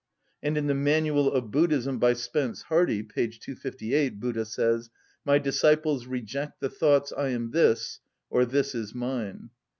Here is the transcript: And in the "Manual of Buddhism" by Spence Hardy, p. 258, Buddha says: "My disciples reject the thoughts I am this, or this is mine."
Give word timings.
And 0.41 0.57
in 0.57 0.65
the 0.65 0.73
"Manual 0.73 1.31
of 1.31 1.51
Buddhism" 1.51 1.99
by 1.99 2.13
Spence 2.13 2.63
Hardy, 2.63 3.03
p. 3.03 3.27
258, 3.27 4.19
Buddha 4.19 4.45
says: 4.45 4.89
"My 5.23 5.37
disciples 5.37 6.07
reject 6.07 6.59
the 6.59 6.69
thoughts 6.69 7.13
I 7.15 7.27
am 7.29 7.51
this, 7.51 7.99
or 8.27 8.43
this 8.45 8.73
is 8.73 8.95
mine." 8.95 9.51